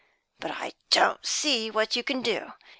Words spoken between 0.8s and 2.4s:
don't see what you can